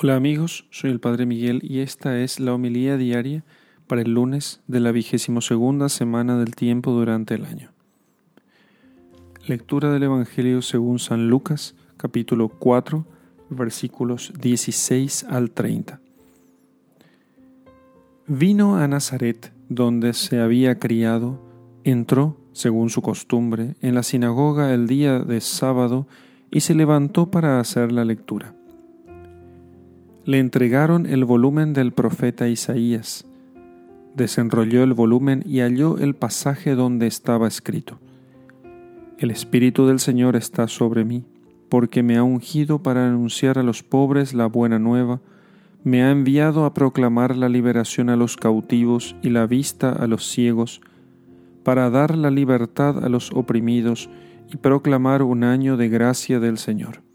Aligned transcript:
Hola 0.00 0.14
amigos, 0.14 0.64
soy 0.70 0.92
el 0.92 1.00
Padre 1.00 1.26
Miguel 1.26 1.58
y 1.60 1.80
esta 1.80 2.20
es 2.20 2.38
la 2.38 2.54
homilía 2.54 2.96
diaria 2.96 3.42
para 3.88 4.02
el 4.02 4.14
lunes 4.14 4.60
de 4.68 4.78
la 4.78 4.92
vigésimo 4.92 5.40
segunda 5.40 5.88
semana 5.88 6.38
del 6.38 6.54
tiempo 6.54 6.92
durante 6.92 7.34
el 7.34 7.44
año. 7.44 7.72
Lectura 9.48 9.92
del 9.92 10.04
Evangelio 10.04 10.62
según 10.62 11.00
San 11.00 11.28
Lucas, 11.28 11.74
capítulo 11.96 12.48
4, 12.48 13.04
versículos 13.50 14.32
16 14.40 15.24
al 15.24 15.50
30. 15.50 16.00
Vino 18.28 18.76
a 18.76 18.86
Nazaret, 18.86 19.52
donde 19.68 20.12
se 20.12 20.38
había 20.38 20.78
criado, 20.78 21.42
entró, 21.82 22.36
según 22.52 22.90
su 22.90 23.02
costumbre, 23.02 23.74
en 23.80 23.96
la 23.96 24.04
sinagoga 24.04 24.72
el 24.72 24.86
día 24.86 25.18
de 25.18 25.40
sábado 25.40 26.06
y 26.52 26.60
se 26.60 26.76
levantó 26.76 27.32
para 27.32 27.58
hacer 27.58 27.90
la 27.90 28.04
lectura 28.04 28.54
le 30.28 30.40
entregaron 30.40 31.06
el 31.06 31.24
volumen 31.24 31.72
del 31.72 31.92
profeta 31.92 32.48
Isaías. 32.48 33.24
Desenrolló 34.14 34.82
el 34.82 34.92
volumen 34.92 35.42
y 35.46 35.60
halló 35.60 35.96
el 35.96 36.14
pasaje 36.14 36.74
donde 36.74 37.06
estaba 37.06 37.48
escrito. 37.48 37.98
El 39.16 39.30
Espíritu 39.30 39.86
del 39.86 40.00
Señor 40.00 40.36
está 40.36 40.68
sobre 40.68 41.06
mí, 41.06 41.24
porque 41.70 42.02
me 42.02 42.18
ha 42.18 42.22
ungido 42.24 42.82
para 42.82 43.08
anunciar 43.08 43.58
a 43.58 43.62
los 43.62 43.82
pobres 43.82 44.34
la 44.34 44.44
buena 44.44 44.78
nueva, 44.78 45.22
me 45.82 46.02
ha 46.02 46.10
enviado 46.10 46.66
a 46.66 46.74
proclamar 46.74 47.34
la 47.34 47.48
liberación 47.48 48.10
a 48.10 48.16
los 48.16 48.36
cautivos 48.36 49.16
y 49.22 49.30
la 49.30 49.46
vista 49.46 49.92
a 49.92 50.06
los 50.06 50.30
ciegos, 50.30 50.82
para 51.62 51.88
dar 51.88 52.18
la 52.18 52.30
libertad 52.30 53.02
a 53.02 53.08
los 53.08 53.32
oprimidos 53.32 54.10
y 54.52 54.58
proclamar 54.58 55.22
un 55.22 55.42
año 55.42 55.78
de 55.78 55.88
gracia 55.88 56.38
del 56.38 56.58
Señor. 56.58 57.07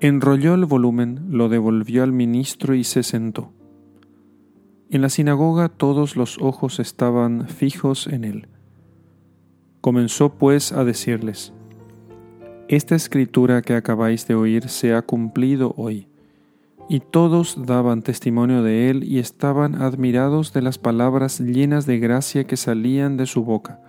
Enrolló 0.00 0.52
el 0.52 0.66
volumen, 0.66 1.24
lo 1.30 1.48
devolvió 1.48 2.02
al 2.02 2.12
ministro 2.12 2.74
y 2.74 2.84
se 2.84 3.02
sentó. 3.02 3.54
En 4.90 5.00
la 5.00 5.08
sinagoga 5.08 5.70
todos 5.70 6.16
los 6.16 6.36
ojos 6.38 6.80
estaban 6.80 7.48
fijos 7.48 8.06
en 8.06 8.24
él. 8.24 8.46
Comenzó 9.80 10.34
pues 10.34 10.72
a 10.72 10.84
decirles, 10.84 11.54
Esta 12.68 12.94
escritura 12.94 13.62
que 13.62 13.72
acabáis 13.72 14.28
de 14.28 14.34
oír 14.34 14.68
se 14.68 14.92
ha 14.92 15.00
cumplido 15.00 15.72
hoy. 15.78 16.08
Y 16.90 17.00
todos 17.00 17.64
daban 17.64 18.02
testimonio 18.02 18.62
de 18.62 18.90
él 18.90 19.02
y 19.02 19.18
estaban 19.18 19.76
admirados 19.76 20.52
de 20.52 20.60
las 20.60 20.76
palabras 20.76 21.40
llenas 21.40 21.86
de 21.86 21.98
gracia 21.98 22.46
que 22.46 22.58
salían 22.58 23.16
de 23.16 23.24
su 23.24 23.44
boca. 23.44 23.80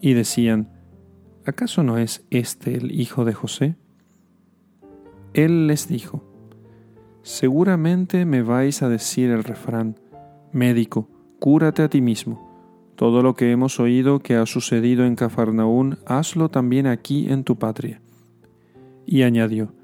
Y 0.00 0.14
decían, 0.14 0.70
¿acaso 1.44 1.82
no 1.82 1.98
es 1.98 2.24
este 2.30 2.74
el 2.74 2.98
hijo 2.98 3.26
de 3.26 3.34
José? 3.34 3.76
Él 5.36 5.66
les 5.66 5.86
dijo, 5.86 6.24
Seguramente 7.20 8.24
me 8.24 8.40
vais 8.40 8.82
a 8.82 8.88
decir 8.88 9.28
el 9.30 9.44
refrán, 9.44 10.00
Médico, 10.50 11.10
cúrate 11.38 11.82
a 11.82 11.90
ti 11.90 12.00
mismo. 12.00 12.94
Todo 12.96 13.22
lo 13.22 13.34
que 13.34 13.52
hemos 13.52 13.78
oído 13.78 14.20
que 14.20 14.36
ha 14.36 14.46
sucedido 14.46 15.04
en 15.04 15.14
Cafarnaún, 15.14 15.98
hazlo 16.06 16.48
también 16.48 16.86
aquí 16.86 17.30
en 17.30 17.44
tu 17.44 17.58
patria. 17.58 18.00
Y 19.04 19.24
añadió, 19.24 19.74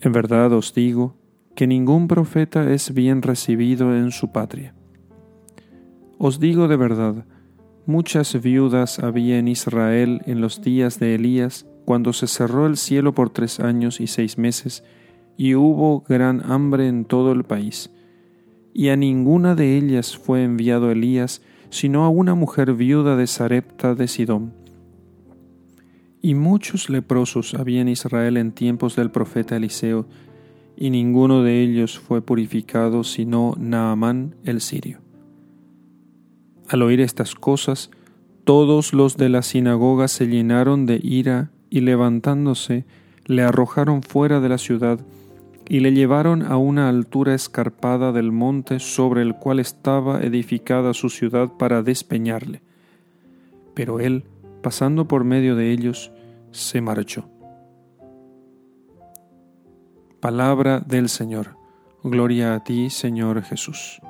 En 0.00 0.12
verdad 0.12 0.52
os 0.52 0.72
digo 0.72 1.16
que 1.56 1.66
ningún 1.66 2.06
profeta 2.06 2.70
es 2.70 2.94
bien 2.94 3.22
recibido 3.22 3.96
en 3.96 4.12
su 4.12 4.30
patria. 4.30 4.76
Os 6.16 6.38
digo 6.38 6.68
de 6.68 6.76
verdad, 6.76 7.24
muchas 7.86 8.40
viudas 8.40 9.00
había 9.00 9.36
en 9.40 9.48
Israel 9.48 10.22
en 10.26 10.40
los 10.40 10.62
días 10.62 11.00
de 11.00 11.16
Elías, 11.16 11.66
cuando 11.90 12.12
se 12.12 12.28
cerró 12.28 12.68
el 12.68 12.76
cielo 12.76 13.14
por 13.14 13.30
tres 13.30 13.58
años 13.58 14.00
y 14.00 14.06
seis 14.06 14.38
meses, 14.38 14.84
y 15.36 15.56
hubo 15.56 16.04
gran 16.08 16.40
hambre 16.48 16.86
en 16.86 17.04
todo 17.04 17.32
el 17.32 17.42
país. 17.42 17.90
Y 18.72 18.90
a 18.90 18.96
ninguna 18.96 19.56
de 19.56 19.76
ellas 19.76 20.16
fue 20.16 20.44
enviado 20.44 20.92
Elías, 20.92 21.42
sino 21.68 22.04
a 22.04 22.08
una 22.08 22.36
mujer 22.36 22.74
viuda 22.74 23.16
de 23.16 23.26
Sarepta 23.26 23.96
de 23.96 24.06
Sidón. 24.06 24.52
Y 26.22 26.36
muchos 26.36 26.90
leprosos 26.90 27.54
había 27.54 27.80
en 27.80 27.88
Israel 27.88 28.36
en 28.36 28.52
tiempos 28.52 28.94
del 28.94 29.10
profeta 29.10 29.56
Eliseo, 29.56 30.06
y 30.76 30.90
ninguno 30.90 31.42
de 31.42 31.60
ellos 31.60 31.98
fue 31.98 32.22
purificado 32.22 33.02
sino 33.02 33.56
Naamán 33.58 34.36
el 34.44 34.60
sirio. 34.60 35.00
Al 36.68 36.82
oír 36.82 37.00
estas 37.00 37.34
cosas, 37.34 37.90
todos 38.44 38.92
los 38.92 39.16
de 39.16 39.28
la 39.28 39.42
sinagoga 39.42 40.06
se 40.06 40.28
llenaron 40.28 40.86
de 40.86 41.00
ira 41.02 41.50
y 41.70 41.80
levantándose 41.80 42.84
le 43.26 43.42
arrojaron 43.42 44.02
fuera 44.02 44.40
de 44.40 44.48
la 44.48 44.58
ciudad 44.58 44.98
y 45.68 45.78
le 45.80 45.92
llevaron 45.92 46.42
a 46.42 46.56
una 46.56 46.88
altura 46.88 47.32
escarpada 47.32 48.10
del 48.10 48.32
monte 48.32 48.80
sobre 48.80 49.22
el 49.22 49.36
cual 49.36 49.60
estaba 49.60 50.20
edificada 50.20 50.92
su 50.94 51.08
ciudad 51.10 51.48
para 51.56 51.82
despeñarle. 51.82 52.60
Pero 53.72 54.00
él, 54.00 54.24
pasando 54.62 55.06
por 55.06 55.22
medio 55.22 55.54
de 55.54 55.70
ellos, 55.70 56.10
se 56.50 56.80
marchó. 56.80 57.30
Palabra 60.18 60.80
del 60.80 61.08
Señor. 61.08 61.56
Gloria 62.02 62.54
a 62.56 62.64
ti, 62.64 62.90
Señor 62.90 63.40
Jesús. 63.42 64.00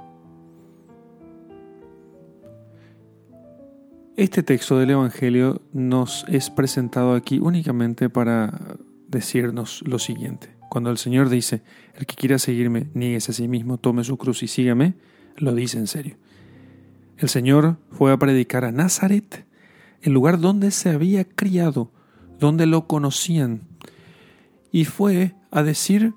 Este 4.17 4.43
texto 4.43 4.79
del 4.79 4.91
Evangelio 4.91 5.63
nos 5.73 6.25
es 6.29 6.51
presentado 6.51 7.15
aquí 7.15 7.39
únicamente 7.39 8.11
para 8.11 8.77
decirnos 9.09 9.83
lo 9.87 9.99
siguiente. 9.99 10.55
Cuando 10.69 10.91
el 10.91 10.99
Señor 10.99 11.29
dice, 11.29 11.63
el 11.95 12.07
que 12.07 12.17
quiera 12.17 12.39
seguirme, 12.39 12.91
nieguese 12.93 13.31
a 13.31 13.35
sí 13.35 13.49
mismo, 13.49 13.79
tome 13.79 14.05
su 14.05 14.19
cruz 14.19 14.43
y 14.43 14.49
sígame, 14.49 14.95
lo 15.37 15.55
dice 15.55 15.79
en 15.79 15.87
serio. 15.87 16.17
El 17.19 17.29
Señor 17.29 17.79
fue 17.93 18.13
a 18.13 18.19
predicar 18.19 18.65
a 18.65 18.73
Nazaret, 18.73 19.47
el 20.03 20.13
lugar 20.13 20.41
donde 20.41 20.71
se 20.71 20.91
había 20.91 21.25
criado, 21.25 21.93
donde 22.39 22.67
lo 22.67 22.87
conocían, 22.87 23.63
y 24.73 24.87
fue 24.87 25.35
a 25.51 25.63
decir 25.63 26.15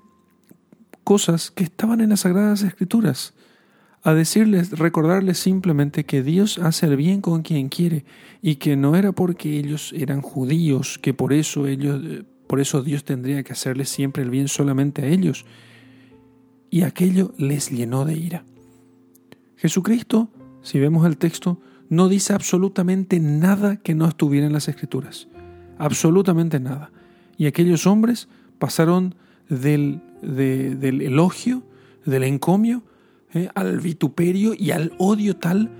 cosas 1.04 1.50
que 1.50 1.64
estaban 1.64 2.00
en 2.00 2.10
las 2.10 2.20
Sagradas 2.20 2.62
Escrituras, 2.62 3.34
a 4.04 4.12
decirles, 4.12 4.78
recordarles 4.78 5.38
simplemente 5.38 6.04
que 6.04 6.22
Dios 6.22 6.58
hace 6.58 6.84
el 6.84 6.96
bien 6.96 7.22
con 7.22 7.42
quien 7.42 7.70
quiere 7.70 8.04
y 8.42 8.56
que 8.56 8.76
no 8.76 8.96
era 8.96 9.12
porque 9.12 9.58
ellos 9.58 9.94
eran 9.96 10.20
judíos, 10.20 10.98
que 10.98 11.14
por 11.14 11.32
eso 11.32 11.66
ellos, 11.66 12.02
por 12.46 12.60
eso 12.60 12.82
Dios 12.82 13.04
tendría 13.04 13.42
que 13.42 13.54
hacerles 13.54 13.88
siempre 13.88 14.22
el 14.22 14.28
bien 14.28 14.48
solamente 14.48 15.02
a 15.02 15.06
ellos. 15.06 15.46
Y 16.68 16.82
aquello 16.82 17.32
les 17.38 17.70
llenó 17.70 18.04
de 18.04 18.14
ira. 18.14 18.44
Jesucristo, 19.56 20.28
si 20.60 20.78
vemos 20.78 21.06
el 21.06 21.16
texto, 21.16 21.58
no 21.88 22.10
dice 22.10 22.34
absolutamente 22.34 23.20
nada 23.20 23.76
que 23.76 23.94
no 23.94 24.06
estuviera 24.06 24.46
en 24.46 24.52
las 24.52 24.68
Escrituras. 24.68 25.28
Absolutamente 25.78 26.60
nada. 26.60 26.92
Y 27.38 27.46
aquellos 27.46 27.86
hombres 27.86 28.28
pasaron 28.58 29.14
del, 29.48 30.02
del 30.20 31.00
elogio, 31.00 31.62
del 32.04 32.24
encomio, 32.24 32.82
¿eh? 33.34 33.48
al 33.54 33.80
vituperio 33.80 34.54
y 34.56 34.70
al 34.70 34.92
odio 34.98 35.36
tal 35.36 35.70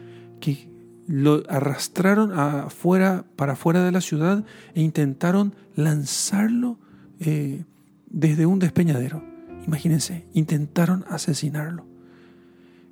que 0.41 0.69
lo 1.07 1.43
arrastraron 1.49 2.33
afuera, 2.33 3.25
para 3.37 3.53
afuera 3.53 3.85
de 3.85 3.93
la 3.93 4.01
ciudad 4.01 4.45
e 4.75 4.83
intentaron 4.83 5.55
lanzarlo 5.77 6.79
eh, 7.21 7.65
desde 8.09 8.47
un 8.47 8.59
despeñadero. 8.59 9.23
Imagínense, 9.67 10.27
intentaron 10.35 11.05
asesinarlo. 11.09 11.87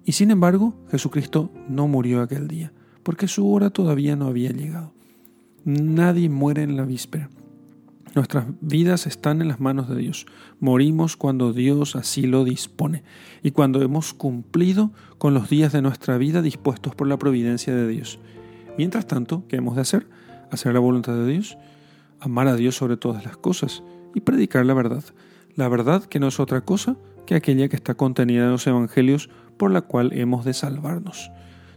Y 0.04 0.12
sin 0.12 0.30
embargo, 0.30 0.74
Jesucristo 0.90 1.50
no 1.68 1.86
murió 1.86 2.22
aquel 2.22 2.48
día, 2.48 2.72
porque 3.02 3.28
su 3.28 3.50
hora 3.50 3.70
todavía 3.70 4.16
no 4.16 4.26
había 4.26 4.50
llegado. 4.50 4.92
Nadie 5.64 6.28
muere 6.28 6.62
en 6.62 6.76
la 6.76 6.84
víspera. 6.84 7.30
Nuestras 8.14 8.44
vidas 8.60 9.06
están 9.06 9.40
en 9.40 9.48
las 9.48 9.58
manos 9.58 9.88
de 9.88 9.96
Dios. 9.96 10.26
Morimos 10.60 11.16
cuando 11.16 11.54
Dios 11.54 11.96
así 11.96 12.26
lo 12.26 12.44
dispone 12.44 13.04
y 13.42 13.52
cuando 13.52 13.80
hemos 13.80 14.12
cumplido 14.12 14.92
con 15.16 15.32
los 15.32 15.48
días 15.48 15.72
de 15.72 15.80
nuestra 15.80 16.18
vida 16.18 16.42
dispuestos 16.42 16.94
por 16.94 17.08
la 17.08 17.18
providencia 17.18 17.74
de 17.74 17.88
Dios. 17.88 18.18
Mientras 18.76 19.06
tanto, 19.06 19.44
¿qué 19.48 19.56
hemos 19.56 19.76
de 19.76 19.82
hacer? 19.82 20.06
Hacer 20.50 20.74
la 20.74 20.80
voluntad 20.80 21.14
de 21.14 21.26
Dios, 21.26 21.56
amar 22.20 22.48
a 22.48 22.56
Dios 22.56 22.76
sobre 22.76 22.98
todas 22.98 23.24
las 23.24 23.38
cosas 23.38 23.82
y 24.14 24.20
predicar 24.20 24.66
la 24.66 24.74
verdad. 24.74 25.04
La 25.56 25.68
verdad 25.68 26.04
que 26.04 26.20
no 26.20 26.28
es 26.28 26.38
otra 26.38 26.60
cosa 26.60 26.96
que 27.24 27.34
aquella 27.34 27.70
que 27.70 27.76
está 27.76 27.94
contenida 27.94 28.44
en 28.44 28.50
los 28.50 28.66
evangelios 28.66 29.30
por 29.56 29.70
la 29.70 29.80
cual 29.80 30.12
hemos 30.12 30.44
de 30.44 30.52
salvarnos. 30.52 31.30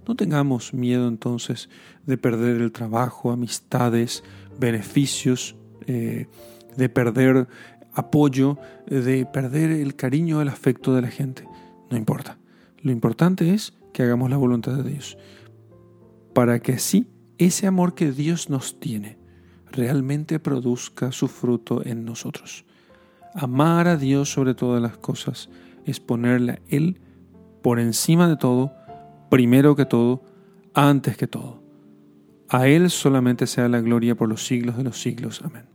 No 0.05 0.15
tengamos 0.15 0.73
miedo 0.73 1.07
entonces 1.07 1.69
de 2.05 2.17
perder 2.17 2.61
el 2.61 2.73
trabajo, 2.73 3.31
amistades, 3.31 4.23
beneficios, 4.59 5.55
eh, 5.87 6.27
de 6.77 6.89
perder 6.89 7.47
apoyo, 7.93 8.57
eh, 8.87 8.95
de 8.95 9.25
perder 9.25 9.71
el 9.71 9.95
cariño, 9.95 10.41
el 10.41 10.49
afecto 10.49 10.93
de 10.93 11.01
la 11.01 11.07
gente. 11.07 11.47
No 11.89 11.97
importa. 11.97 12.37
Lo 12.81 12.91
importante 12.91 13.53
es 13.53 13.73
que 13.93 14.03
hagamos 14.03 14.29
la 14.29 14.37
voluntad 14.37 14.73
de 14.73 14.91
Dios. 14.91 15.17
Para 16.33 16.59
que 16.59 16.73
así 16.73 17.07
ese 17.37 17.67
amor 17.67 17.95
que 17.95 18.11
Dios 18.11 18.49
nos 18.49 18.79
tiene 18.79 19.17
realmente 19.71 20.39
produzca 20.39 21.11
su 21.11 21.27
fruto 21.27 21.85
en 21.85 22.05
nosotros. 22.05 22.65
Amar 23.33 23.87
a 23.87 23.97
Dios 23.97 24.31
sobre 24.31 24.53
todas 24.53 24.81
las 24.81 24.97
cosas 24.97 25.49
es 25.85 25.99
ponerle 25.99 26.53
a 26.53 26.59
Él 26.67 26.99
por 27.61 27.79
encima 27.79 28.29
de 28.29 28.37
todo, 28.37 28.73
primero 29.29 29.75
que 29.75 29.85
todo, 29.85 30.23
antes 30.73 31.17
que 31.17 31.27
todo. 31.27 31.63
A 32.47 32.67
Él 32.67 32.89
solamente 32.89 33.47
sea 33.47 33.67
la 33.67 33.81
gloria 33.81 34.15
por 34.15 34.29
los 34.29 34.45
siglos 34.45 34.77
de 34.77 34.83
los 34.83 35.01
siglos. 35.01 35.41
Amén. 35.43 35.74